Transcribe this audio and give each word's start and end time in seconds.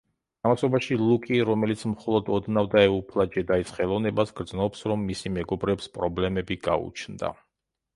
ამასობაში 0.47 0.95
ლუკი, 1.01 1.37
რომელიც 1.49 1.83
მხოლოდ 1.91 2.33
ოდნავ 2.39 2.71
დაეუფლა 2.73 3.29
ჯედაის 3.37 3.77
ხელოვნებას, 3.79 4.35
გრძნობს, 4.43 4.85
რომ 4.93 5.09
მისი 5.15 5.37
მეგობრებს 5.41 5.97
პრობლემები 6.01 6.65
გაუჩნდა. 6.71 7.37